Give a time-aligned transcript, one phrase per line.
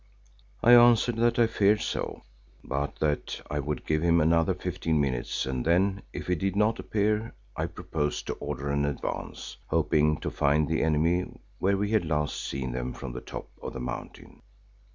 [0.63, 2.23] I answered that I feared so,
[2.63, 6.79] but that I would give him another fifteen minutes and then, if he did not
[6.79, 12.05] appear, I proposed to order an advance, hoping to find the enemy where we had
[12.05, 14.41] last seen them from the top of the mountain.